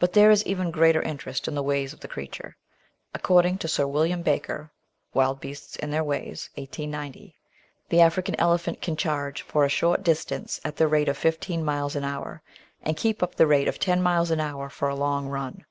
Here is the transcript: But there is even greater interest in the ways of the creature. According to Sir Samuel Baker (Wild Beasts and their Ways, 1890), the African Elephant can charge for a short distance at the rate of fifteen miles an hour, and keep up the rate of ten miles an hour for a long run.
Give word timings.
But 0.00 0.14
there 0.14 0.32
is 0.32 0.44
even 0.46 0.72
greater 0.72 1.00
interest 1.00 1.46
in 1.46 1.54
the 1.54 1.62
ways 1.62 1.92
of 1.92 2.00
the 2.00 2.08
creature. 2.08 2.56
According 3.14 3.58
to 3.58 3.68
Sir 3.68 3.84
Samuel 3.84 4.16
Baker 4.18 4.72
(Wild 5.14 5.38
Beasts 5.40 5.76
and 5.76 5.92
their 5.92 6.02
Ways, 6.02 6.50
1890), 6.56 7.36
the 7.88 8.00
African 8.00 8.34
Elephant 8.40 8.82
can 8.82 8.96
charge 8.96 9.42
for 9.42 9.64
a 9.64 9.68
short 9.68 10.02
distance 10.02 10.60
at 10.64 10.74
the 10.74 10.88
rate 10.88 11.08
of 11.08 11.16
fifteen 11.16 11.64
miles 11.64 11.94
an 11.94 12.02
hour, 12.02 12.42
and 12.82 12.96
keep 12.96 13.22
up 13.22 13.36
the 13.36 13.46
rate 13.46 13.68
of 13.68 13.78
ten 13.78 14.02
miles 14.02 14.32
an 14.32 14.40
hour 14.40 14.70
for 14.70 14.88
a 14.88 14.96
long 14.96 15.28
run. 15.28 15.64